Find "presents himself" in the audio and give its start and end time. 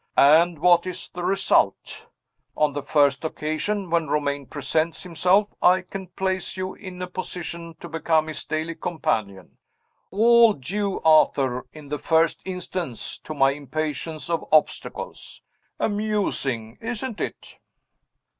4.47-5.49